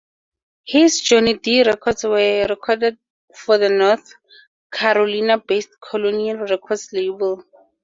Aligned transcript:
His 0.63 0.99
"Johnny 1.01 1.35
Dee" 1.35 1.61
records 1.61 2.05
were 2.05 2.47
recorded 2.49 2.97
for 3.35 3.59
the 3.59 3.69
North 3.69 4.15
Carolina-based 4.73 5.79
Colonial 5.79 6.37
Records 6.37 6.89
label. 6.91 7.43